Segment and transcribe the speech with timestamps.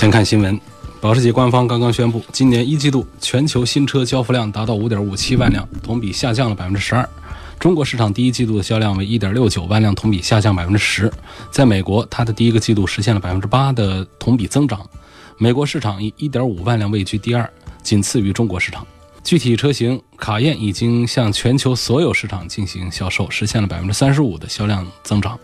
[0.00, 0.58] 先看新闻，
[0.98, 7.06] 保时捷官方刚刚宣布，今年一季度全球新车交付量达到五点五七万辆，同比下降了百分之十二。
[7.58, 11.12] 中国市场第一季度的销量为一点六九万辆，同比下降百分之十。
[11.50, 14.80] 在美国，它的第一个季度实现了百分之八的同比增长。
[15.36, 17.46] 美国市场以一点五万辆位居第二，
[17.82, 18.86] 仅次于中国市场。
[19.22, 25.38] 具体车型，卡宴已经向全球所有市场进行销售，实现了百分之三十五的销量增长。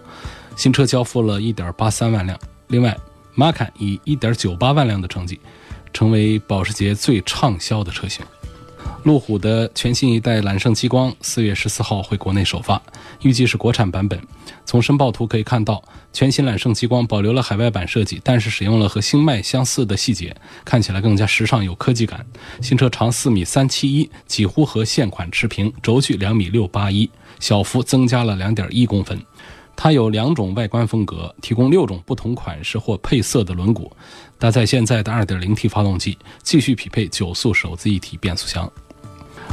[0.56, 2.38] 新车交付了一点八三万辆。
[2.68, 2.96] 另外，
[3.36, 5.38] 马坎以一点九八万辆的成绩，
[5.92, 8.24] 成为保时捷最畅销的车型。
[9.02, 12.80] 路虎的全新一代揽胜激光四月十四号会国内首发，
[13.22, 14.20] 预计是国产版本。
[14.64, 15.80] 从申报图可以看到，
[16.12, 20.34] 全新揽胜激光保留了海外版设计，但是使用了和星脉相似的细节，
[20.64, 22.24] 看起来更加时尚有科技感。
[22.62, 29.20] 新车长四米三七一，几乎和现款持平，轴距两米六八一，小幅增加了两点一公分。
[29.76, 33.90] 它有两种外观风格，提供六种不同款式或配色的轮毂，
[34.38, 38.70] 搭载现在的 2.0T 发动机，继续匹配九速手自一体变速箱。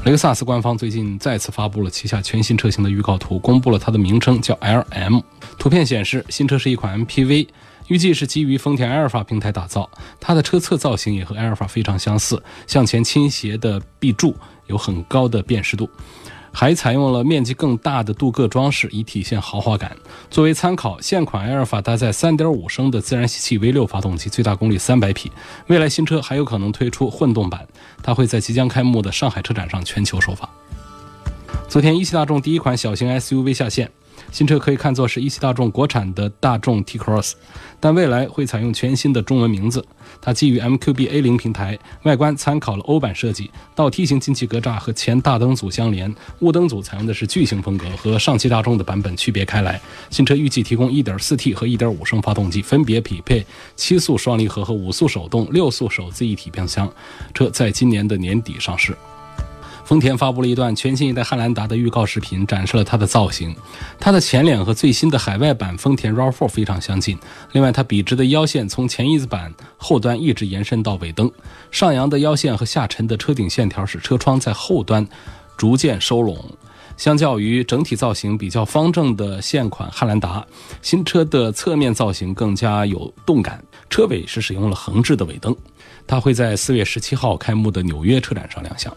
[0.05, 5.21] 雷克萨斯官方最近再次发布了旗下全新车型的预告图，公布了它的名称叫 LM。
[5.59, 7.47] 图片显示，新车是一款 MPV，
[7.87, 9.89] 预计是基于丰田埃尔法平台打造。
[10.19, 14.35] 它的车侧造型也和埃尔法非常相似，向前倾斜的壁柱
[14.67, 15.87] 有很高的辨识度。
[16.53, 19.97] 还采用了面积更大的镀铬装饰，以体现豪华感。
[20.29, 25.31] 作为参考，现款埃尔法搭载3.5升的自然吸气 V6 发动机，最大功率300匹。
[25.67, 27.67] 未来新车还有可能推出混动版，
[28.03, 30.47] 它会在即将开幕的上海车展上全球首发。
[31.67, 33.89] 昨天，一汽大众第一款小型 SUV 下线。
[34.33, 37.33] 新车可以看作是一汽大众国产的大众 T-Cross，
[37.79, 39.85] 但未来会采用全新的中文名字。
[40.19, 49.79] 它基于 MQB A0 平台，外观参考了欧版设计，倒梯形进气格栅和前大灯组相连，雾灯组采用的是巨型风格，和上汽大众的版本区别开来。
[50.09, 53.45] 新车预计提供 1.4T 和1.5升发动机，分别匹配
[53.75, 56.91] 七速双离合和五速手动、六速手自一体变速箱。
[57.35, 58.97] 车在今年的年底上市。
[59.85, 63.53] 丰田发布了一段全新一代汉兰达的预告视频，展示了它的造型。
[63.99, 67.17] 它的前脸和最新的海外版丰田 RAV4 非常相近。
[67.51, 71.29] 另外，它笔直的腰线从前翼子板后端一直延伸到尾灯，
[71.69, 75.05] 上扬的腰线和下沉的车顶线条使车窗在后端
[75.57, 76.37] 逐渐收拢。
[76.95, 80.45] 相较于整体造型比较方正的现款汉兰达，
[80.81, 83.61] 新车的侧面造型更加有动感。
[83.89, 85.55] 车尾是使用了横置的尾灯。
[86.07, 88.95] 它会在四月十七号开幕的纽约车展上亮相。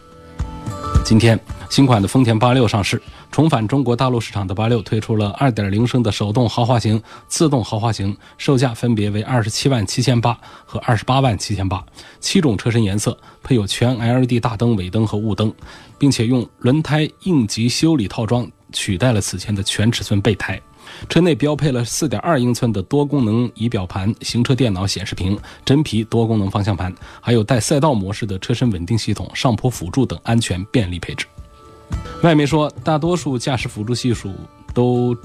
[1.06, 1.39] 今天，
[1.71, 3.00] 新款的丰田八六上市，
[3.31, 11.87] 重返中国大陆市场的八六推出了2.0升的手动豪华型、自动豪华型，售价分别为27万七千八和28万七千八，
[12.19, 15.55] 七种车身颜色，配有全 LED 大灯、尾灯和雾灯，
[15.97, 20.61] 并且用轮胎应急修理套装取代了此前的全尺寸备胎。
[21.09, 31.27] 车内标配了4.2英寸的多功能仪表盘、行车电脑显示屏、真皮多功能方向盘，还有带赛道模式的车身稳定系统、上坡辅助等安全便利配置。
[32.23, 34.33] 外媒说，大多数驾驶辅助系数
[34.75, 35.17] 都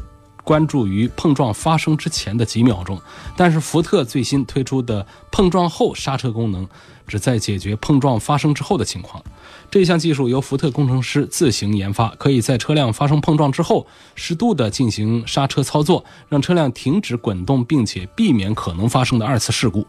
[0.44, 3.00] 关注于碰撞发生之前的几秒钟，
[3.38, 6.68] 但是福特最新推出的碰撞后刹车功能，
[7.08, 9.24] 只在解决碰撞发生之后的情况。
[9.70, 19.86] 这项技术由福特工程师自行研发，可以在车辆发生碰撞之后，适度的进行刹车操作，让车辆停止滚动，并且避免可能发生的二次事故。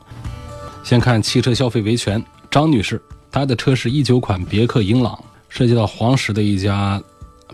[0.84, 5.18] 先看汽车消费维权，张女士，她的车是一九款别克英朗，
[5.48, 7.02] 涉及到黄石的一家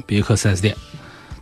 [0.04, 0.76] 别克 4S 店。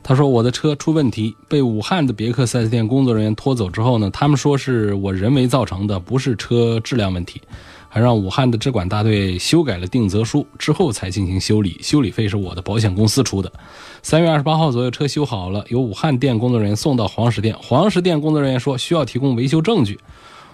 [0.09, 7.42] 他说我的车出问题，被武汉的别克 4S 店工作人员拖走之后呢，他们说是我人为造成的，不是车质量问题。
[7.89, 13.53] 还让武汉的质管大队修改了定责书之后才进行修理，修理费是我的保险公司出的。
[14.01, 17.57] 三月二十八号左右，车修好了，由武汉店工作人员送到黄石店。
[17.60, 19.98] 黄石店工作人员说需要提供维修证据，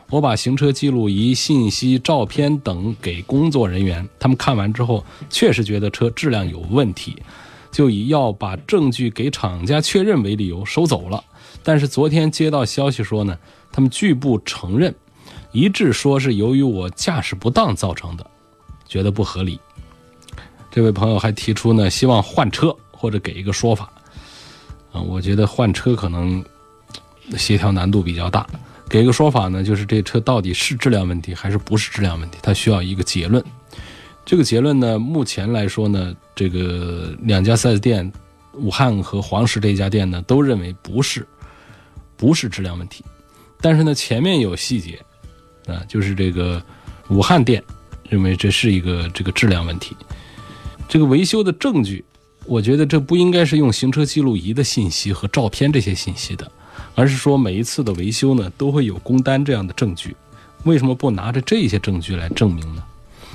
[0.08, 7.16] 我把行车记录仪、信息、照片等给工作人员，他们看完之后确实觉得车质量有问题，
[7.72, 11.24] 就以要把证据给厂家确认为理由收走了。
[11.64, 13.36] 但是昨天接到消息说呢，
[13.72, 14.94] 他们拒不承认。
[15.50, 18.26] 一致说是由于我驾驶不当造成的，
[18.86, 19.60] 觉得不合理。
[20.70, 23.92] 这位朋友还提出呢，希望换车或者给一个说法。
[24.92, 26.42] 啊，我觉得换车可能
[27.36, 28.46] 协调难度比较大，
[28.88, 33.44] 给个说法呢，就是这车到底是质量问题还是不是质量问题，它需要一个结论。
[34.24, 38.12] 这个结论呢，目前来说呢，这个两家 4S 店，
[38.54, 41.26] 武汉和黄石这家店呢，都认为不是，
[42.16, 43.04] 不是质量问题。
[43.60, 44.98] 但是呢，前面有细节，
[45.66, 46.62] 啊，就是这个
[47.08, 47.62] 武汉店
[48.08, 49.96] 认为这是一个这个质量问题。
[50.88, 52.04] 这个维修的证据，
[52.46, 56.50] 我觉得这不应该是用行车记录仪的信息和照片这些信息的。
[56.94, 60.16] 而是说每一次的维修呢，都会有工单这样的证据，
[60.64, 62.82] 为什么不拿着这些证据来证明呢？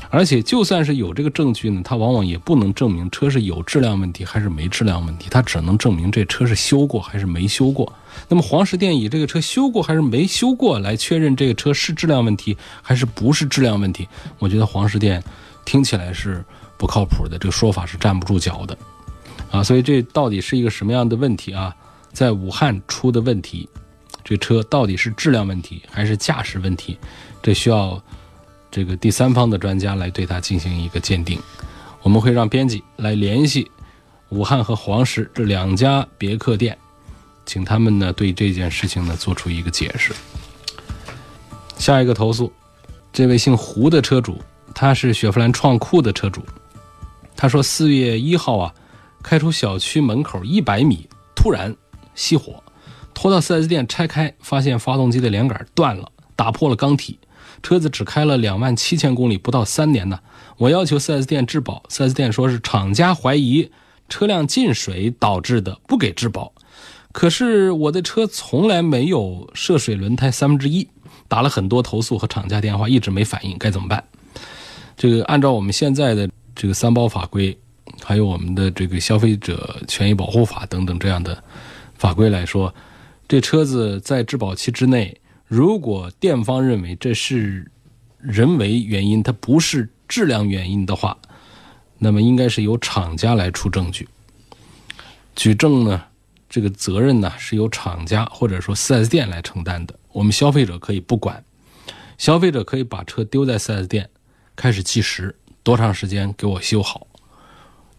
[0.09, 7.91] 而且就算是有这个证据呢，它往往也不能证明车是有质量问题还是没质量问题，它只能证明这车是修过还是没修过。
[8.27, 14.07] 那么黄石店以这个车修过还是没修过来确认这个车是质量问题还是不是质量问题，
[14.39, 15.23] 我觉得黄石店
[15.65, 16.43] 听起来是
[16.77, 18.77] 不靠谱的，这个说法是站不住脚的，
[19.51, 21.75] 啊，所以这到底是一个什么样的问题啊？
[22.13, 23.69] 在武汉出的问题，
[24.23, 26.97] 这车到底是质量问题还是驾驶问题？
[27.43, 28.01] 这需要
[28.69, 31.39] 这个第三方的专家来对它进行一个鉴定。
[32.01, 33.69] 我们会让编辑来联系
[34.29, 36.77] 武汉和黄石这两家别克店，
[37.45, 40.13] 请他们呢对这件事情呢做出一个解释。
[41.77, 42.51] 下一个投诉，
[43.11, 44.41] 这位姓胡的车主，
[44.73, 46.41] 他是雪佛兰创酷的车主，
[47.35, 48.73] 他说四月一号啊，
[49.21, 51.75] 开出小区门口一百米，突然。
[52.15, 52.63] 熄火，
[53.13, 57.19] 拖到 4S 店拆开，发现发动机的连杆断了，打破了缸体。
[57.63, 60.19] 车子只开了两万七千公里，不到三年呢。
[60.57, 63.69] 我要求 4S 店质保，4S 店说是厂家怀疑
[64.09, 66.53] 车辆进水导致的，不给质保。
[67.11, 70.87] 可是我的车从来没有涉水轮胎三分之一，
[71.27, 74.03] 打了很多投诉和厂家电话，一直没反应，该怎么办？
[74.95, 77.57] 这个按照我们现在的这个三包法规，
[78.03, 81.43] 还有我们的这个消费者权益保护法等等这样的。
[81.95, 82.73] 法规来说，
[83.27, 87.71] 这车子在质保期之内，如果店方认为这是
[88.19, 91.17] 人为原因，它不是质量原因的话，
[91.97, 94.07] 那么应该是由厂家来出证据。
[95.35, 96.03] 举证呢，
[96.49, 99.97] 这个责任呢是由厂家或者说 4S 店来承担的。
[100.11, 101.41] 我们消费者可以不管，
[102.17, 104.09] 消费者可以把车丢在 4S 店，
[104.55, 105.33] 开始计时，
[105.63, 107.07] 多长时间给我修好。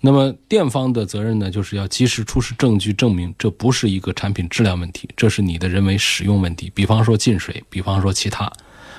[0.00, 6.70] 那么店方的责任呢，就是要及时出示证据，证明这不是一个产品质量问题，这是你的人为使用问题。
[6.72, 8.52] 比方说进水，比方说其他，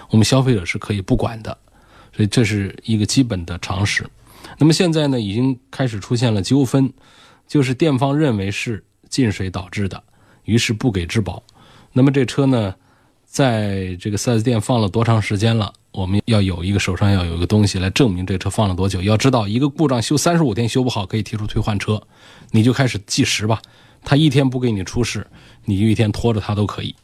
[0.09, 1.57] 我们消费者是可以不管的，
[2.13, 4.05] 所以这是一个基本的常识。
[4.57, 6.91] 那么现在呢，已经开始出现了纠纷，
[7.47, 10.03] 就是店方认为是进水导致的，
[10.43, 11.41] 于是不给质保。
[11.93, 12.75] 那么这车呢，
[13.29, 15.71] 在这个 4S 店放了多长时间了？
[15.91, 19.01] 我们要有一个手上要有一个东西来证明这车放了多久。
[19.03, 22.01] 要知道，一个故障修三十五天修不好，可以提出退换车，
[22.49, 23.61] 你就开始计时吧。
[24.03, 25.27] 他一天不给你出示，
[25.65, 26.95] 你就一天拖着他都可以。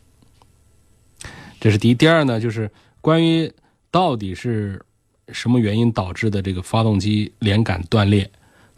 [1.59, 1.93] 这是第一。
[1.93, 2.69] 第二呢，就是
[3.01, 3.51] 关于
[3.91, 4.83] 到底是
[5.29, 8.29] 什么原因导致的这个发动机连杆断裂、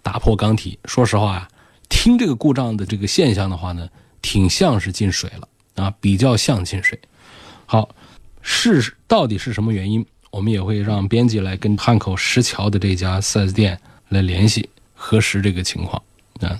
[0.01, 0.77] 打破缸体。
[0.83, 1.47] 说实话啊，
[1.87, 3.87] 听这个故障的这个现象的话呢，
[4.21, 6.99] 挺像是进水了啊，比较像进水。
[7.67, 7.87] 好。
[8.49, 10.05] 是到底是什么原因？
[10.31, 13.77] 我们也会让编辑来跟汉口石桥的这家 4S 店
[14.07, 16.01] 来联系核实这个情况
[16.39, 16.57] 啊。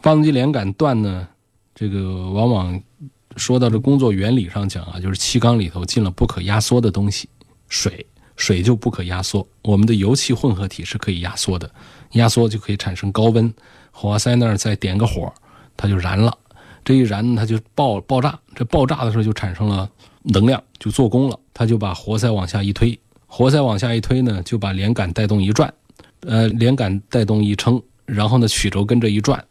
[0.00, 1.28] 发动机连杆断呢，
[1.74, 2.82] 这个往往
[3.36, 7.28] 说到这工作原理上讲啊，就是气缸里头进了不可压缩的东西，
[7.68, 9.46] 水水就不可压缩。
[9.60, 11.70] 我们的油气混合体是可以压缩的，
[12.12, 13.52] 压缩就可以产生高温，
[13.90, 15.30] 火花塞那儿再点个火，
[15.76, 16.34] 它就燃了。
[16.84, 19.88] 这一燃它就爆爆炸，这爆炸的时候就产生了。
[20.22, 25.72] 能量就做功了，它就把活塞往下一推，活塞往下一推呢，就把连杆带动一转，
[26.26, 29.42] 呃，连杆带动一撑，然后呢，曲轴跟着一转，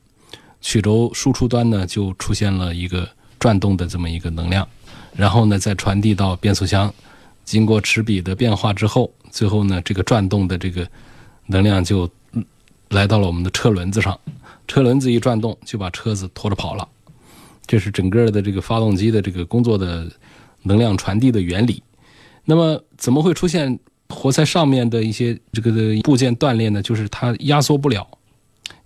[0.62, 3.10] 曲轴输出端呢就出现了一个
[3.40, 4.68] 转动的这么一个能量，
[5.16, 6.94] 然后呢再传递到变速箱，
[7.44, 10.88] 经过齿比的变化之后，最后呢这个转动的这个
[11.48, 12.08] 能量就
[12.90, 14.20] 来到了我们的车轮子上，
[14.68, 16.88] 车轮子一转动就把车子拖着跑了，
[17.70, 20.12] 这是整个的这个发动机的这个工作的。
[20.64, 21.82] 能量传递的原理，
[22.44, 25.72] 那么怎么会出现活塞上面的一些这个
[26.04, 26.82] 部件断裂呢？
[26.82, 28.06] 就是它压缩不了，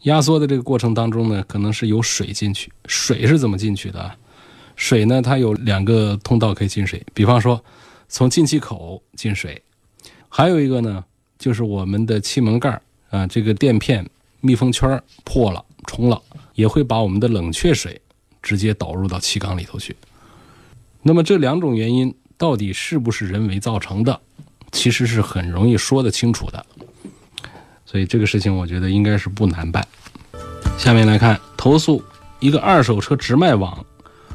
[0.04, 2.72] 压缩的这个过程当中呢，可能是有水进去。
[2.86, 4.12] 水是怎么进去的？
[4.76, 7.60] 水呢，它有两个通道可以进水，比方说
[8.08, 9.60] 从进气口进水，
[10.30, 11.04] 还有一个呢，
[11.40, 14.08] 就是我们的气门盖啊，这个垫片
[14.42, 16.22] 密封圈破了、冲了，
[16.54, 18.00] 也会把我们的冷却水
[18.44, 19.96] 直接导入到气缸里头去。
[21.02, 24.20] 那么这两种原因到底是不是人为造成的，
[24.72, 26.64] 其实是很容易说得清楚的。
[27.86, 29.88] 所以这个事情我觉得应该是不难办。
[30.78, 32.04] 下面来看投诉，
[32.40, 33.86] 一个二手车直卖网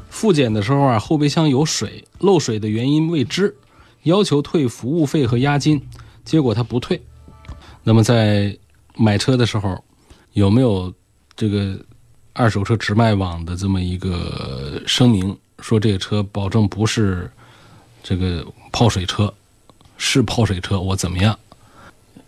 [0.09, 3.55] 复检的时候啊，后备箱有水，漏水的原因未知，
[4.03, 5.81] 要求退服务费和押金，
[6.23, 7.01] 结果他不退。
[7.83, 8.57] 那么在
[8.95, 9.83] 买车的时候，
[10.33, 10.93] 有没有
[11.35, 11.77] 这个
[12.39, 17.29] 二手车直卖网的这么一个声明，说这个车保证不是
[18.01, 19.33] 这个泡水车，
[19.97, 21.37] 是泡水车，我怎么样？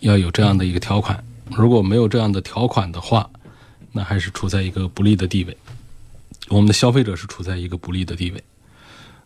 [0.01, 1.24] 要有这样的一个条款。
[1.56, 3.30] 如果没有这样的条款的话，
[3.94, 5.56] 那还是处在一个不利的地位。
[6.50, 8.44] 我们的消费者是处在一个不利的地位。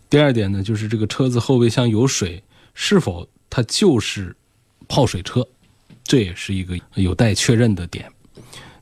[0.08, 2.44] 第二点呢，就是这个车子后备箱有水，
[2.76, 4.36] 是否它就是
[4.88, 5.48] 泡水车？
[6.04, 8.08] 这也是一个有待确认的点。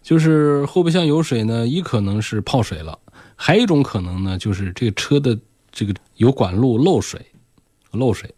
[0.04, 3.00] 就是后备箱有水呢，一可能是泡水了，
[3.36, 5.36] 还有一种可能呢，就是这个车的
[5.72, 7.26] 这个有管路漏水，
[7.92, 8.30] 漏水。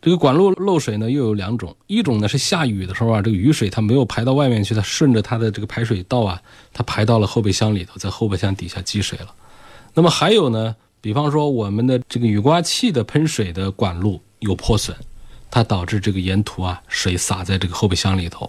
[0.00, 6.40] 这个管路漏水呢，又有两种，一种呢是下雨的时候啊，这个雨水它没有排到外面去，它顺着它的这个排水道啊，
[6.72, 9.34] 它排到了后备箱里头，在后备箱底下积水了。
[9.94, 14.96] 那么还有呢，比方说我们的这个雨刮器的喷水的管路有破损，
[15.50, 18.48] 它导致这个沿途啊水洒在这个后备箱里头，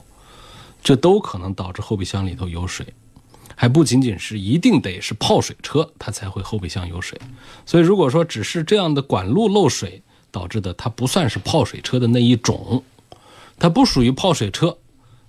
[0.82, 2.86] 这都可能导致后备箱里头有水，
[3.56, 7.20] 还不仅仅是一定得是泡水车它才会后备箱有水。
[7.66, 12.84] 所以如果说只是这样的管路漏水，导致的，它不算是泡水车的那一种，
[13.58, 14.78] 它不属于泡水车，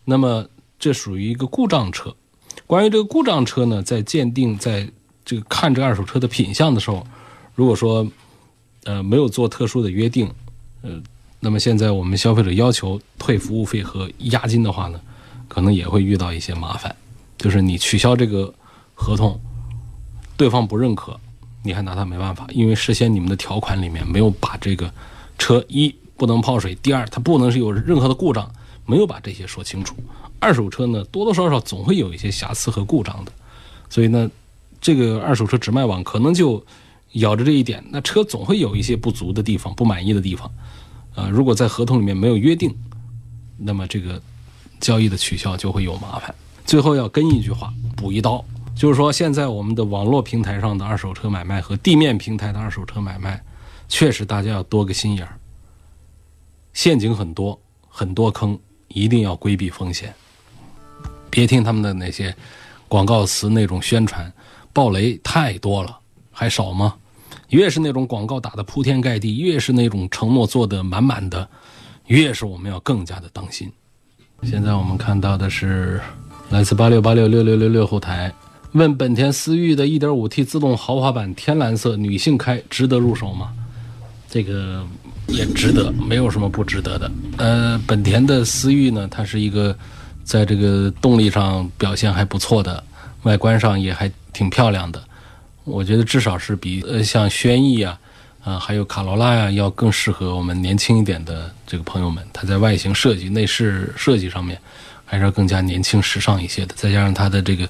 [0.04, 0.46] 那么
[0.78, 2.14] 这属于一个故障车。
[2.66, 4.88] 关于这个故障车呢，在鉴定，在
[5.24, 7.06] 这个看这二手车的品相的时候，
[7.54, 8.06] 如果说
[8.84, 10.30] 呃没有做特殊的约定，
[10.82, 11.02] 呃，
[11.40, 15.00] 那么现在我们消费者要求退服务费和押金的话呢，
[15.50, 16.94] 可能也会遇到一些麻烦，
[17.36, 18.54] 就是你取消这个
[18.94, 19.36] 合同，
[20.36, 21.18] 对方不认可。
[21.64, 24.90] 你还拿他没办法，因为事先你们的条款里面没有把这个
[25.36, 28.48] 车一不能泡水，第二它不能是有任何的故障，
[28.86, 29.94] 没有把这些说清楚。
[30.38, 33.32] 二手车呢，多多少少总会有一些瑕疵和故障的，
[33.90, 34.30] 所以呢，
[34.80, 36.64] 这个二手车直卖网可能就
[37.12, 40.50] 咬着这一点，那车总会有一些不足的地方、不满意的地方。
[41.14, 42.74] 啊，如果在合同里面没有约定，
[43.58, 44.22] 那么这个
[44.80, 46.34] 交易的取消就会有麻烦。
[46.64, 48.44] 最后要跟一句话，补一刀。
[48.74, 53.42] 就是说，现在我们的网络平台上的二手车买卖和地面平台的二手车买卖，
[53.88, 55.38] 确实大家要多个心眼儿，
[56.72, 58.58] 陷阱很多，很多坑，
[58.88, 60.14] 一定要规避风险。
[61.28, 62.34] 别听他们的那些
[62.88, 64.32] 广告词那种宣传，
[64.72, 65.98] 暴雷太多了，
[66.30, 66.96] 还少吗？
[67.50, 71.46] 越是那种广告打的铺天盖地，越是那种承诺做的满满的，
[72.06, 73.70] 越是我们要更加的当心。
[74.42, 76.00] 现在我们看到的是
[76.48, 78.32] 来自八六八六六六六六后台。
[78.72, 83.52] 问本田思域的 1.5T 自动豪华版天蓝色女性开值得入手吗？
[84.28, 84.86] 这个
[85.26, 87.10] 也值得，没有什么不值得的。
[87.36, 89.76] 呃，本田的思域呢，它是一个
[90.22, 92.82] 在这个动力上表现还不错的，
[93.24, 95.02] 外观上也还挺漂亮的。
[95.64, 97.98] 我觉得至少是比呃像轩逸啊
[98.42, 102.26] 啊还有卡罗拉呀要更适合我们年轻一点的这个朋友们。
[102.32, 104.60] 它在外形设计、内饰设计上面
[105.04, 107.68] 还是要更加年轻时尚一些的，再加上它的这个。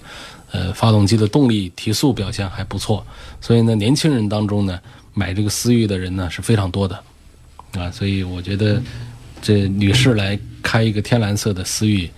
[0.53, 3.07] 呃，发动机的动力提速表现还不错，
[3.41, 4.81] 所以呢，年轻人当中呢，
[5.15, 7.01] 买这个思域的人呢是非常多的，
[7.79, 8.83] 啊，所以我觉得
[9.41, 12.11] 这女士来开一个天蓝色的思域，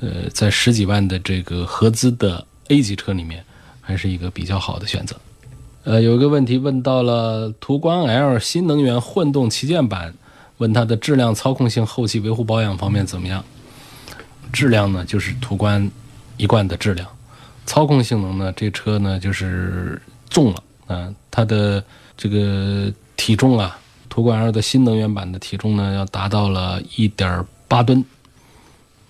[0.00, 3.44] 呃，在十几万的这个合资的 A 级车里面，
[3.82, 5.14] 还是一个比较好的选择。
[5.86, 10.12] 呃，有一个问题问到了途观 L 新能源混动旗舰版，
[10.58, 13.44] 问它的质量、操控性、后期维护保养方面怎么样？
[14.52, 15.88] 质量呢，就是途观
[16.38, 17.06] 一贯的质量。
[17.66, 18.52] 操控性能呢？
[18.56, 21.82] 这车呢就是重了啊，它的
[22.16, 23.78] 这个体重啊，
[24.08, 28.04] 途观 L 的新能源版的体重呢要达到了一点八吨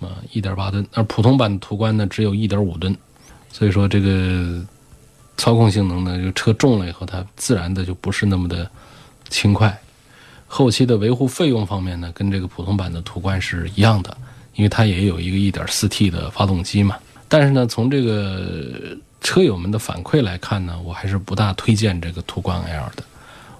[0.02, 2.94] 啊，一点八吨，而普通版的途观呢只有一点五吨，
[3.50, 4.62] 所以说这个
[5.36, 8.70] 操控性能呢，就车重了以后，它自然的就不是那么的
[9.28, 9.78] 轻快。
[10.46, 14.16] 后期的维护费用方面呢，跟这个普通版的途观是一样的，
[14.54, 16.96] 因为它也有一个一点四 T 的发动机嘛。
[17.28, 23.02] 但是呢，从这个车友们的反馈来看呢，我还是不大推荐这个途观 L 的。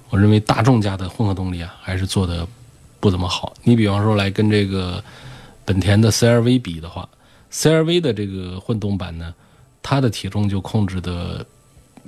[0.09, 2.47] 我认为大众家的混合动力啊，还是做的
[3.01, 3.53] 不怎么好。
[3.63, 5.03] 你比方说来跟这个
[5.65, 7.07] 本田的 CRV 比的话
[7.51, 9.33] ，CRV 的这个混动版呢，
[9.83, 11.45] 它的体重就控制的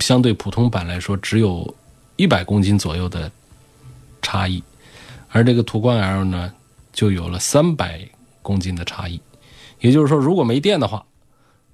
[0.00, 1.74] 相对普通版来说，只有
[2.16, 3.30] 一百公斤左右的
[4.20, 4.62] 差异，
[5.30, 6.52] 而这个途观 L 呢，
[6.92, 8.00] 就有了三百
[8.42, 9.20] 公斤的差异。
[9.80, 11.04] 也就是说，如果没电的话，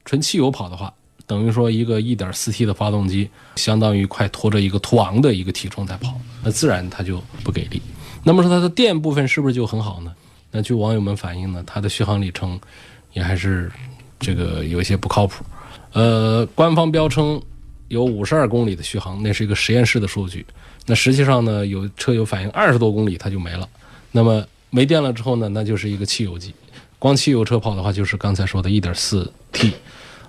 [0.04, 0.92] 纯汽油跑的话，
[1.26, 6.14] 等于说一个 1.4T 的发动机，相当于快拖着一个途昂的一个体重在跑，
[6.44, 7.82] 那自然它就不给力。
[8.22, 10.14] 那么说它的电部分是不是就很好呢？
[10.52, 12.58] 那据网友们反映呢，它的续航里程
[13.12, 13.70] 也还是
[14.20, 15.44] 这个有一些不靠谱。
[15.92, 17.42] 呃，官方标称
[17.88, 20.44] 有五十二公里的续航，那是一个实验室的数据。
[20.86, 23.68] 那实际上呢，有车友反映二十多公里它就没了。
[24.12, 26.54] 那么没电了之后呢，那就是一个汽油机。
[26.98, 29.72] 光汽油车跑的话，就是刚才说的 1.4T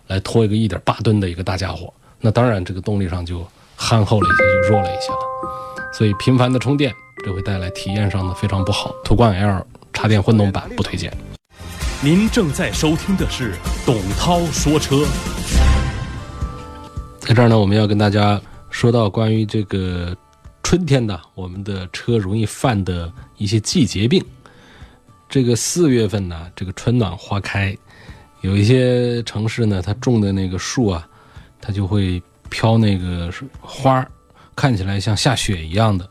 [0.08, 1.94] 来拖一个1.8吨的一个大家伙。
[2.20, 5.94] 那当然，这个动力上就憨厚了一些，就弱了一些了。
[5.94, 8.94] 所以频繁的充电，这会带来体验上的非常不好。
[9.04, 11.12] 途观 L 插电混动版不推荐。
[12.04, 15.06] 您正在收听的是董涛说车。
[17.28, 20.16] 在这儿呢，我们要跟大家说到关于这个
[20.64, 24.24] 春天的我们的车容易犯的一些季节病。
[25.28, 27.78] 这个四月份呢，这个春暖花开，
[28.40, 31.06] 有一些城市呢，它种的那个树啊，
[31.60, 33.30] 它就会飘那个
[33.60, 34.10] 花儿
[34.56, 36.10] 看起来像下雪一样的。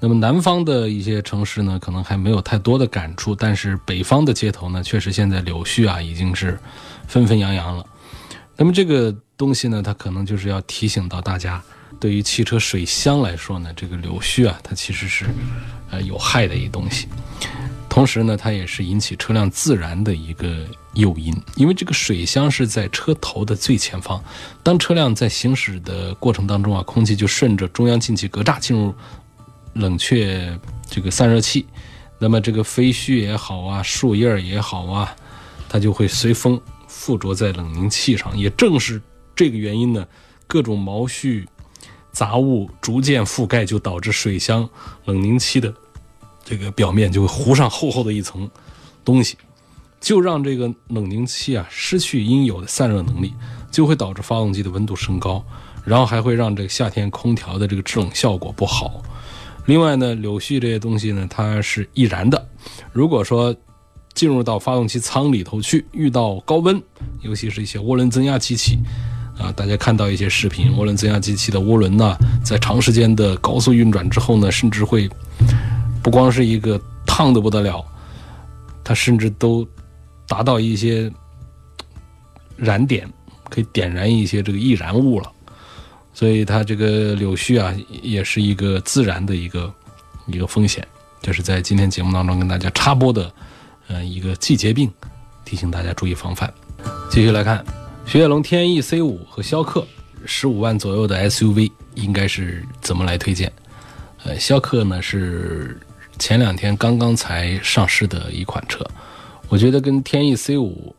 [0.00, 6.58] 那么南方的一些城市呢，可能还没有太多的感触，但是北方的街头呢，确实现在柳絮啊已经是
[7.06, 7.84] 纷纷扬扬了。
[8.60, 11.62] 那么这个东西呢，它可能就是要提醒到大家，
[11.98, 15.24] 对于汽车水箱来说呢，这个柳絮啊，它其实是
[15.90, 17.08] 呃有害的一东西。
[17.88, 24.22] 同时呢，它也是引起车辆自燃的一个诱因，因为这个水箱是在车头的最前方。
[24.62, 28.94] 当车辆在行驶的过程当中啊，空气就顺着中央进气格栅进入
[29.72, 30.54] 冷却
[30.86, 31.64] 这个散热器，
[32.18, 35.16] 那么这个飞絮也好啊，树叶也好啊，
[35.66, 38.36] 它就会随风附着在冷凝器上。
[38.36, 39.00] 也正是
[39.34, 40.04] 这个原因呢，
[40.46, 41.46] 各种毛絮、
[42.12, 44.68] 杂物逐渐覆盖，就导致水箱
[45.04, 45.72] 冷凝器的。
[46.44, 48.50] 这个表面就会糊上厚厚的一层
[49.04, 49.36] 东西，
[50.00, 53.32] 就让这个冷凝器啊失去应有的散热能力，
[53.70, 55.44] 就会导致发动机的温度升高，
[55.84, 59.00] 然后还会让这个夏天空调的这个制冷效果不好。
[59.66, 62.48] 另外呢，柳絮这些东西呢，它是易燃的。
[62.92, 63.54] 如果说
[64.20, 66.78] 进入到发动机舱里头去，遇到高温，
[67.22, 68.78] 尤其是一些涡轮增压机器
[69.38, 75.08] 啊，大家看到一些视频，涡轮增压机器的涡轮呢，在长时间的高速运转之后呢，甚至会。
[76.02, 77.82] 不光是一个烫的不得了，
[78.84, 79.66] 它甚至都
[80.28, 81.10] 达到一些
[82.58, 83.10] 燃点，
[83.48, 85.32] 可以点燃一些这个易燃物了。
[86.12, 89.72] 所以它这个柳絮啊，也是一个自燃的一个
[90.26, 90.86] 一个风险。
[91.22, 93.32] 就是在今天节目当中跟大家插播的，
[93.90, 94.90] 呃，一个季节病，
[95.44, 96.50] 提醒大家注意防范。
[97.10, 97.62] 继续来看，
[98.06, 99.86] 雪铁龙天翼 C 五和逍客
[100.24, 103.52] 十五万左右的 SUV 应该是怎么来推荐？
[104.24, 105.78] 呃，逍客呢是。
[106.18, 108.86] 前两天刚刚才上市的一款车，
[109.48, 110.94] 我觉得跟天翼 C 五，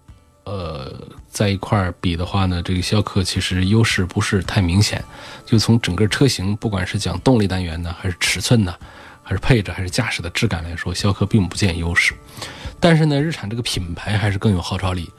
[0.46, 0.92] 呃，
[1.30, 5.04] 在一块儿比的话呢，这个逍客其实优势不是太明显。
[5.46, 8.74] 就从整个车型，不管是讲动力单元呢，还是尺寸呢，
[9.24, 12.14] 还是配置，还是驾驶的质感来说，逍客并不见优势。
[12.80, 15.10] 但是呢，日产这个品牌还是更有号召力。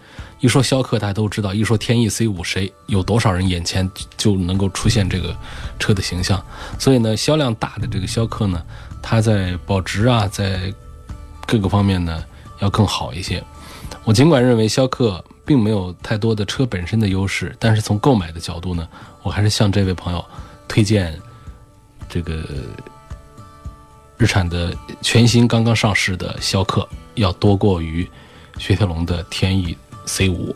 [0.41, 5.37] 一说逍客，大家都知道；一说天翼 C 五，谁有多少人眼前就能够出现这个
[5.79, 6.45] 车的形象？
[6.79, 8.63] 所以呢，销量大的这个逍客呢。
[9.01, 10.73] 它在保值啊，在
[11.47, 12.25] 各个方面呢
[12.61, 13.43] 要更好一些。
[14.05, 18.89] 我尽管认为逍客并没有太多的车本身的优势，但是从购买的角度呢，
[19.23, 20.25] 我还是向这位朋友
[20.69, 21.17] 推荐
[22.09, 22.45] 这个
[24.23, 28.09] 日产的全新刚刚上市的逍客，要多过于
[28.57, 30.55] 雪铁龙的天翼 C 五。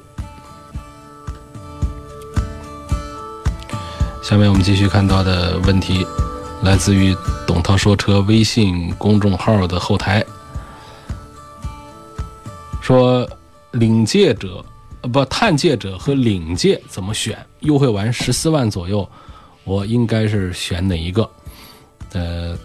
[4.23, 6.07] 下面我们继续看到的问题。
[6.63, 10.25] 来自于董涛说车微信公众号的后台，
[12.81, 13.29] 说
[13.73, 14.65] 领界者，
[15.01, 17.37] 呃不探界者和领界怎么选？
[17.61, 19.07] 优惠完十四万左右，
[19.65, 21.29] 我应该是选哪一个？
[22.13, 22.57] 呃，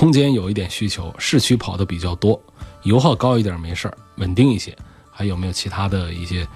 [0.00, 2.40] 空间有一点需求，市区跑的比较多，
[2.84, 4.74] 油耗高一点没事儿，稳定一些。
[5.10, 6.48] 还有没有其他的一些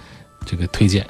[0.46, 1.07] 这个推荐？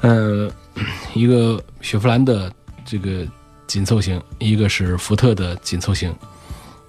[0.00, 0.48] 呃，
[1.12, 2.52] 一个雪佛兰的
[2.84, 3.26] 这个。
[3.66, 6.14] 紧凑型，一个是福特的紧凑型，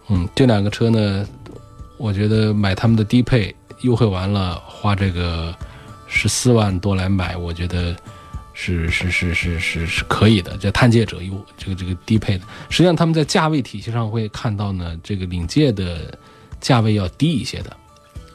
[0.09, 1.25] 嗯，这两个车呢，
[1.97, 5.55] 我觉得买他们的低配优惠完了，花这个
[6.05, 7.95] 十四万多来买，我觉得
[8.57, 10.57] 是是是是是是可以的。
[10.57, 16.17] 这探界者有，这个这个低配的，实际上他们在价位体系上会看到呢，这个领界的
[16.61, 17.75] 价位要低一些的，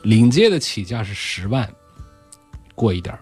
[0.02, 1.68] 领界的起价是十万
[2.74, 3.18] 过一点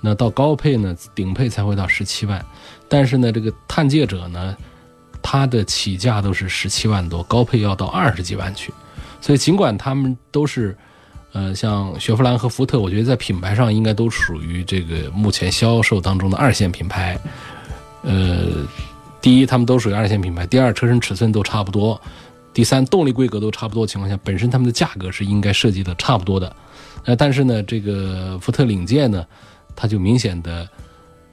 [0.00, 2.44] 那到高配呢，顶配才会到十七万。
[2.88, 4.56] 但是呢，这个探界者呢，
[5.22, 8.72] 它的起价都是十七万多，高配要到二十几万去。
[9.20, 10.76] 所以尽管他们都是，
[11.36, 17.14] 呃，像雪佛兰和福特，我觉得在品牌上应该都属于这个目前销售当中的二线品牌。
[18.00, 18.66] 呃，
[19.20, 21.94] 第一，他们都属于二线品牌；第二，车身尺寸都差不多；
[22.54, 26.56] 第三，动力规格都差不多情况下，本身他们的价格是应该设计的差不多的。
[27.04, 29.22] 呃，但是呢，这个福特领界呢，
[29.74, 30.66] 它就明显的。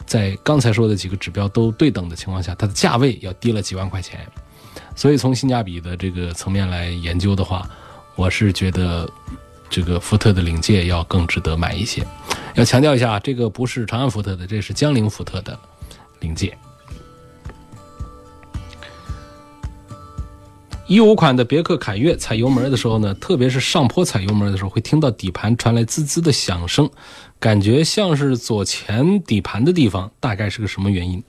[0.06, 4.20] 在刚才说的几个指标都对等的情况下，它的价位要低了几万块钱。
[4.98, 7.66] 所以从性价比的这个层面来研究的话，
[8.18, 9.10] 我是觉得
[9.74, 12.06] 这个福特的领界要更值得买一些。
[12.54, 15.58] 要强调一下，这个不是长安福特的，这是江铃福特的
[16.20, 16.56] 领界。
[20.86, 26.88] 一五款的别克凯越踩油门的时候呢，特别是上坡踩油门的时候，会听到底盘传来滋滋的响声，
[27.40, 31.24] 感觉像是左前底盘的地方，大概是个什么原因？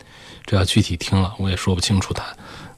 [0.44, 2.22] 这要具体听了，我也说不清楚它，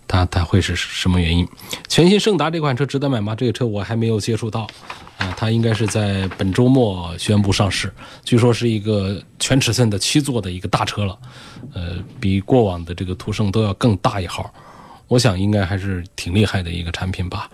[0.06, 1.48] 它它会是什么原因？
[1.88, 3.34] 全新胜达这款车值得买吗？
[3.34, 4.68] 这个车我还没有接触到，
[5.18, 11.18] 啊，它应该是在本周末宣布上市，据说是一个全尺寸的七座的一个大车了，
[11.72, 14.52] 呃，比过往的这个途胜都要更大一号。
[15.08, 17.48] 我想应该还是挺厉害的一个产品吧。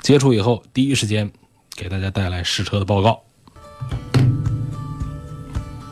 [0.00, 1.30] 接触以后，第一时间
[1.74, 3.20] 给大家带来试车的报告。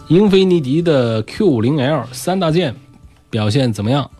[0.09, 2.75] 英菲尼迪的 Q50L 三大件
[3.31, 4.11] 表现怎么样？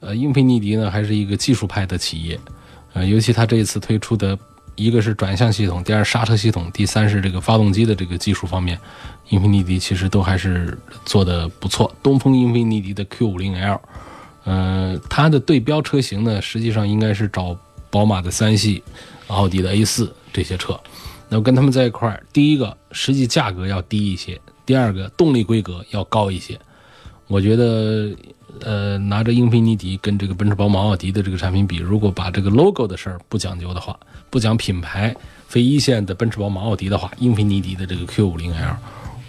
[0.00, 2.38] 呃，英菲尼迪呢还是一个技术派的企业，
[2.92, 4.36] 呃，尤其它这一次推出的
[4.74, 8.78] 一个是转向系统，第二刹车系统，第三是这个发动机的这个技术方面，
[9.28, 11.94] 英菲尼迪其实都还是做的不错。
[12.02, 13.80] 东风英菲尼迪的 Q50L。
[14.44, 17.56] 呃，它的对标车型呢，实际上应该是找
[17.90, 18.82] 宝马的三系、
[19.28, 20.78] 奥迪的 A 四这些车。
[21.28, 26.58] 那么跟他们在一块儿，第一个实际价格要低一些，第二个动力规格要高一些。
[27.28, 28.10] 我觉得，
[28.64, 33.98] 呃，拿着英菲尼迪跟这个奔驰、宝马、奥迪的这个产品比，如果把这个 logo 的事儿不讲究的话，
[34.30, 35.14] 不讲品牌、
[35.48, 38.76] 非一线的奔驰、宝马、奥迪的话，英菲尼迪的这个 Q50L，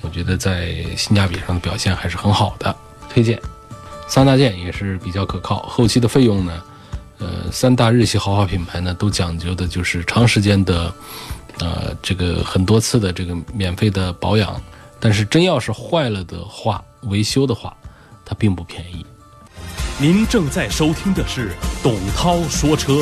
[0.02, 2.76] 我觉得在性价比上的表现还是很好的，
[3.10, 3.40] 推荐。
[4.08, 6.62] 三大件也是比较可靠，后期的费用呢，
[7.18, 10.94] 呃，三大日系豪华品牌呢都讲究的就是长时间的，
[11.60, 14.62] 呃，这个很多次的这个免费的保养，
[15.00, 17.76] 但是真要是坏了的话，维修的话，
[18.24, 19.04] 它并不便宜。
[20.02, 21.52] 您正在收听的是
[21.84, 23.02] 董涛说车，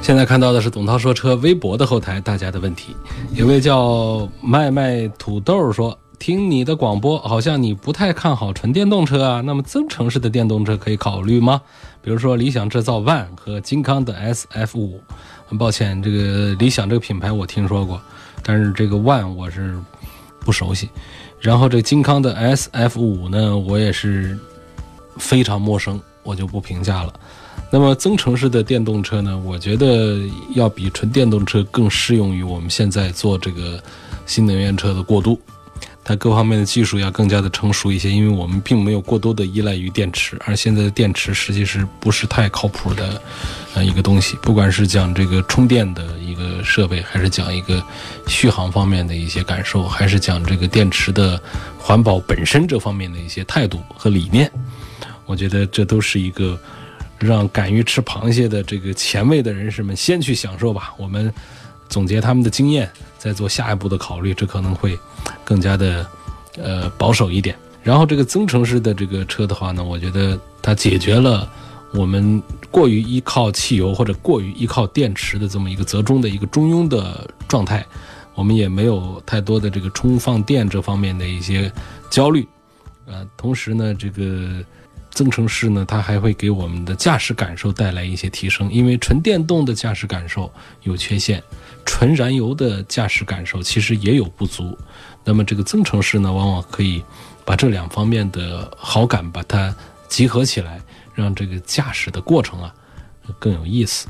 [0.00, 2.94] 现在看到的是董涛说车微博的后台大家的问题，
[3.32, 5.98] 有位叫卖卖土豆说。
[6.16, 9.40] 听你的广播，好像你不太看好纯电动车啊。
[9.42, 11.60] 那么增程式的电动车可以考虑吗？
[12.00, 15.02] 比如说理想制造 ONE 和金康的 SF 五。
[15.46, 18.00] 很抱歉，这个理想这个品牌我听说过，
[18.42, 19.76] 但是这个 ONE 我是
[20.38, 20.88] 不熟悉。
[21.40, 24.38] 然后这金康的 SF 五呢，我也是
[25.18, 27.12] 非常陌生，我就不评价了。
[27.70, 30.18] 那么增程式的电动车呢，我觉得
[30.54, 33.82] 要比纯电动车更适用于我们现在做这个
[34.26, 35.40] 新能源车的过渡。
[36.06, 43.22] 它各方面的技术要更加的成熟一些，因为我们并没有过多的依赖于电池，而现在的电池实际是不是太靠谱的，
[43.74, 44.36] 呃一个东西。
[44.42, 47.82] 不管是讲这个充电的一个设备，还是讲一个
[48.26, 51.40] 续航方面的一些感受，还是讲这个电池的
[51.78, 54.50] 环保本身这方面的一些态度和理念，
[55.26, 56.58] 我觉得这都是一个
[57.18, 60.94] 让敢于吃螃蟹的这个前卫的人士们先去享受吧。
[60.96, 61.32] 我们
[61.88, 64.98] 总结他们的经验，再做下一步的考虑，这可能会。
[65.42, 66.06] 更加的，
[66.56, 67.56] 呃，保守一点。
[67.82, 71.50] 然后这个增程式的这个车的话呢，我觉得它解决了
[71.92, 77.84] 我们过于依靠汽油或者过于依靠电池的这么一个折中的一个中庸的状态。
[78.34, 81.70] 我们也没有太多的这个充放电这方面的一些
[82.10, 82.46] 焦虑。
[83.06, 84.64] 呃，同时呢，这个
[85.14, 91.42] 增程式呢，它还会给我们的驾驶感受带来一些提升，因为纯电动的驾驶感受有缺陷。
[91.86, 94.76] 纯燃油的驾驶感受其实也有不足，
[95.22, 97.02] 那么这个增程式呢，往往可以
[97.44, 99.74] 把这两方面的好感把它
[100.08, 100.80] 集合起来，
[101.14, 102.74] 让这个驾驶的过程啊
[103.38, 104.08] 更有意思。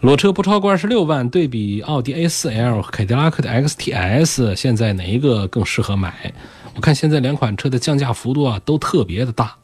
[0.00, 6.32] 裸车不超过二十六万，对比奥迪 A4L 和凯迪拉克的 XTS，现在哪一个更适合买？
[6.74, 9.56] 我看现在两款车的降价幅度啊都特别的大，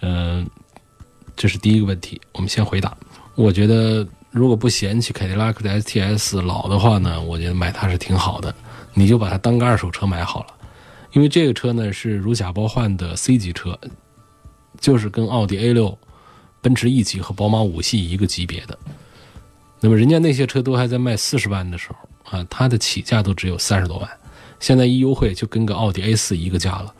[0.00, 0.48] 嗯，
[1.36, 2.96] 这是第一个问题，我们先回答。
[3.34, 4.06] 我觉得。
[4.32, 8.54] 如果不嫌弃凯迪拉克的 STS 老的话呢，我觉得买它是挺好的。
[8.92, 10.48] 你就把它当个二手车买好了，
[11.12, 13.78] 因为这个车呢是如假包换的 C 级车，
[14.78, 15.96] 就是跟奥迪 A 六、
[16.60, 18.78] 奔驰 E 级和宝马五系一个级别的。
[19.80, 24.10] 那么人家那些车都还在卖四十万的时候啊，它的起价都只有三十多万，
[24.60, 26.92] 现在一优惠就跟个奥迪 A 四一个价了。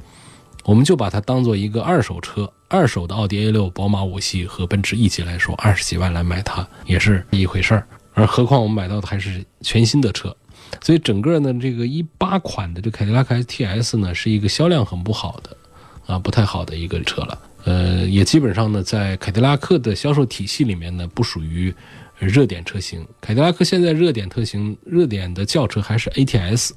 [0.65, 2.51] 我们就把它当做一个二手车。
[2.69, 7.87] 二手的奥迪 A 六、宝马五系和奔驰 E 级来说，二十几万来买它也是一回事儿。
[8.13, 10.35] 而何况我们买到的还是全新的车，
[10.83, 15.57] 所以整个呢，这个一八款的这凯迪拉克 STS 呢，是一个销量很不好的，
[16.07, 17.39] 啊，不太好的一个车了。
[17.65, 21.73] 呃，也基本上呢，在凯迪拉克的销售体系里面呢，不属于
[22.19, 23.07] 热点车型。
[23.21, 26.71] 凯迪拉克现在热点车型、热点的轿车还是 ATS、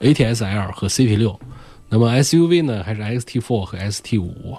[0.00, 1.40] ATS L 和 CP 六。
[1.88, 4.58] 那么 SUV 呢，还是 XT4 和 ST5，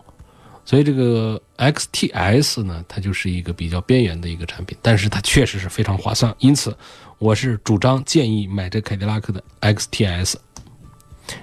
[0.66, 6.76] 所以这个 XTS 呢，它就是一个比较边缘的一个产品，但是它确实是非常划算，因此
[7.20, 10.34] 我是主张建议买这凯迪拉克的 XTS。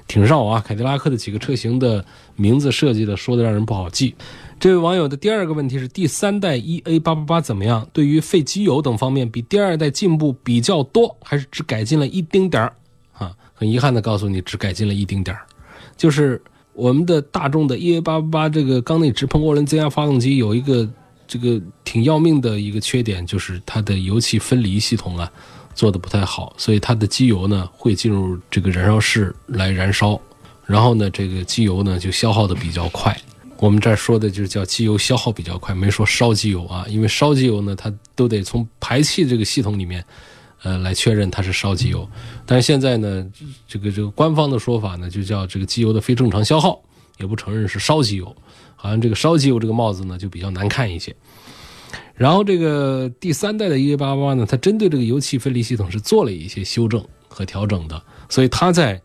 [0.06, 2.04] 挺绕啊，凯迪拉克的几个车型的
[2.36, 4.14] 名字设计的说的让人不好记。
[4.60, 7.88] 这位网友的第二个问题是：第三代 EA 八八八怎么样？
[7.92, 12.72] 对于废机油等方面，比第二代进步比较多，还是只改进了一丁点儿？
[13.12, 15.42] 啊，很遗憾的告诉你，只改进了一丁点儿。
[15.96, 16.40] 就是
[16.74, 20.88] 我们的大众的 EA 八八八这个缸内直喷涡轮增压发动机有一个
[21.28, 25.30] 这个挺要命的一个缺点，就是它的油气分离系统啊
[25.74, 30.20] 做的不太好，所以它的机油呢会进入这个燃烧室来燃烧，
[30.64, 33.16] 然后呢这个机油呢就消耗的比较快。
[33.58, 40.04] 我们这儿说的就是叫机油消耗比较快，没说烧机油啊，因为烧机油呢它都得从排气这个系统里面。
[40.62, 42.08] 呃，来确认它是烧机油，
[42.46, 43.26] 但是现在呢，
[43.66, 46.80] 这个这个官方的说法呢，就叫这个机油的非正常消耗，
[47.18, 48.36] 也不承认是烧机油，
[48.76, 51.14] 好像这个烧机油这个帽子呢就比较难看一些。
[52.14, 59.00] 然后这个第三代的 EA88 呢，它针对这个油气分离系统是做了一些修正和调整的，所以它在。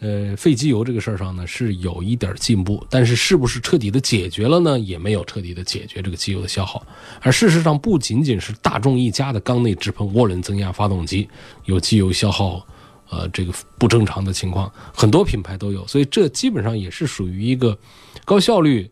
[0.00, 4.78] 呃，废机油这个事儿上呢是有一点进步，但是是不是彻底的解决了呢？
[4.78, 6.86] 也没有彻底的解决这个机油的消耗。
[7.20, 11.28] 而事实上，不仅仅是大众一家的缸内直喷涡轮增压发动机
[11.64, 12.64] 有机油消耗，
[13.10, 15.84] 呃，这个不正常的情况，很多品牌都有。
[15.88, 17.76] 所以这基本上也是属于一个
[18.24, 18.88] 高效率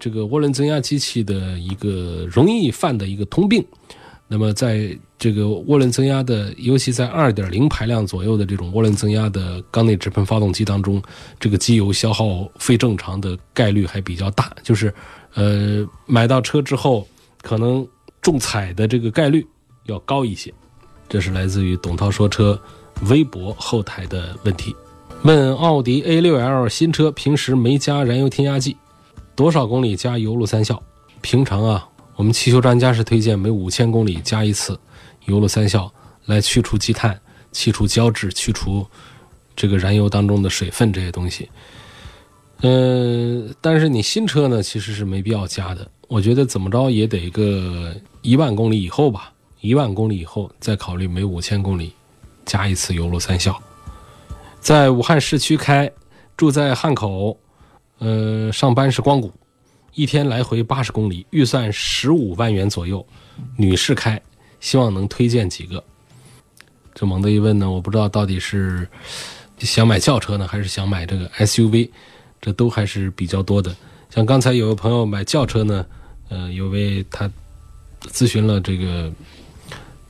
[0.00, 3.64] 这个涡轮增压机器的一个容易犯的一个通病。
[4.26, 11.00] 那么在这个涡轮增压的，尤其在二点零排量左右的这种涡轮增压的缸内直喷发动机当中，
[11.38, 14.92] 这个机油消耗非正常的概率还比较大，就是
[15.34, 17.06] 呃买到车之后
[17.42, 17.86] 可能
[18.22, 19.46] 中彩的这个概率
[19.84, 20.50] 要高一些。
[21.06, 22.58] 这是来自于董涛说车
[23.10, 24.74] 微博后台的问题，
[25.22, 28.74] 问奥迪 A 六 L 新车平时没加燃油添加剂，
[29.36, 30.82] 多少公里加油路三效？
[31.20, 31.86] 平常啊。
[32.16, 34.78] 我们汽修专家是推荐每五千公里加一次
[35.26, 35.92] 油路三效，
[36.26, 37.18] 来去除积碳、
[37.52, 38.86] 去除胶质、去除
[39.54, 41.48] 这个燃油当中的水分这些东西。
[42.62, 45.90] 嗯，但是你新车呢，其实是没必要加的。
[46.08, 51.92] 我觉得怎么着也得个一万公里以后吧，一万公里以后再考虑每五千公里
[52.44, 53.56] 加一次油路三效。
[54.60, 55.90] 在武汉市区开，
[56.36, 57.38] 住在汉口，
[57.98, 59.32] 呃，上班是光谷。
[59.94, 63.04] 一天来回八十公里，预算十五万元左右，
[63.56, 64.20] 女士开，
[64.60, 65.82] 希望能推荐几个。
[66.94, 68.86] 这猛的一问呢，我不知道到底是
[69.58, 71.90] 想买轿车呢，还是想买这个 SUV，
[72.40, 73.74] 这都还是比较多的。
[74.10, 75.84] 像刚才有个朋友买轿车呢，
[76.28, 77.30] 呃，有位他
[78.02, 79.10] 咨询了这个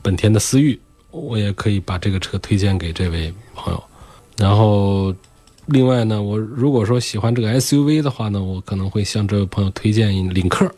[0.03, 0.79] 本田的思域，
[1.11, 3.83] 我也可以把这个车推荐给这位朋友，
[4.37, 5.15] 然后。
[5.67, 10.69] 另外呢，我如果说喜欢这个 SUV 的话呢，我可能会向这位朋友推荐领克。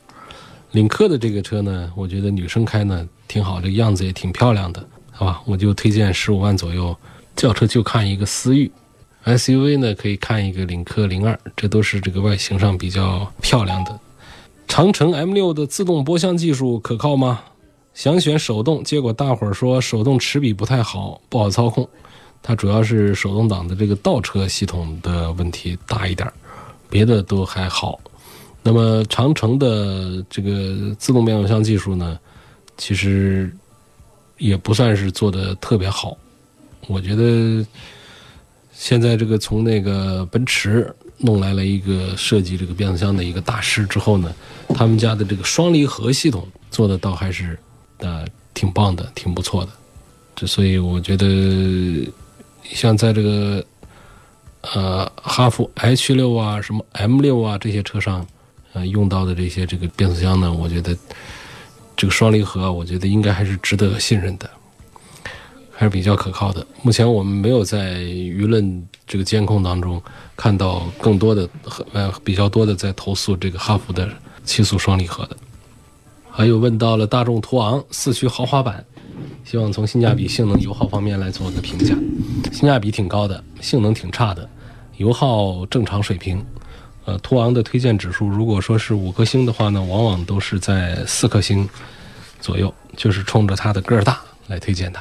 [0.73, 5.41] 领克的这个车呢，我觉得女生开呢挺好，这个样子也挺漂亮的，好吧？
[5.47, 6.95] 我就推荐十五万左右，
[7.35, 8.71] 轿车就看一个思域
[9.25, 13.99] ，SUV 呢可以看一个领克零二，这都是这个外形上比较漂亮的。
[14.69, 17.41] 长城 M 六的自动波箱技术可靠吗？
[17.95, 21.89] 想选手动，结果大伙儿说手动齿比不太好，不好操控。
[22.43, 26.31] 它主要是手动挡的这个倒车系统的问题大一点
[26.91, 27.99] 别的都还好。
[28.63, 32.19] 那么长城的这个自动变速箱技术呢，
[32.83, 33.49] 其实
[34.39, 36.19] 也不算是做的特别好。
[36.89, 37.65] 我觉得
[38.73, 44.35] 现在这个从那个奔驰弄来了一个设计这个变速箱的一个大师之后呢，
[44.75, 47.57] 他们家的这个双离合系统做的倒还是
[47.99, 49.71] 呃挺棒的，挺不错的。
[50.35, 51.25] 这所以我觉得。
[52.65, 53.63] 像在这个，
[54.73, 58.25] 呃，哈弗 H 六啊，什么 M 六啊这些车上，
[58.73, 60.97] 呃，用到的这些这个变速箱呢，我觉得
[61.97, 64.49] 这个双离合，我觉得应该还是值得信任的，
[65.71, 66.67] 还是比较可靠的。
[66.83, 70.03] 目前我们没有在舆论这个监控当中
[70.37, 71.49] 看到更多的
[71.93, 74.09] 呃比较多的在投诉这个哈弗的
[74.45, 75.37] 七速双离合的。
[76.31, 78.85] 还有问到了大众途昂四驱豪华版。
[79.45, 81.95] 希望从性价比、性能、油耗方面来做个评价。
[82.53, 84.49] 性价比挺高的，性能挺差的，
[84.99, 86.43] 油耗正常水平。
[87.05, 91.69] 呃途昂的推荐指数如果说是五颗星的话呢往往都是在四颗星
[92.41, 95.01] 左右就是冲着它的个儿大来推荐的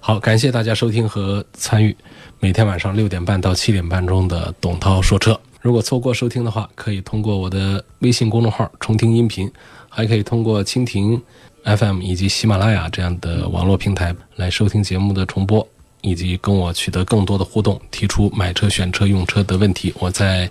[0.00, 1.96] 好感谢大家收听和参与
[2.40, 5.38] 每天晚上六点半到七点半钟的董涛说车。
[5.64, 9.50] 如果错过收听的话可以通过我的微信公众号重听音频
[9.88, 11.18] 还可以通过蜻蜓
[11.64, 15.66] fm 以及喜马拉雅这样的网络平台来收听节目的重播
[16.02, 20.50] 以及跟我取得更多的互动提出买车选车用车的问题我在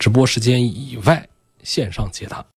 [0.00, 1.28] 直播时间以外
[1.62, 2.42] 线上解答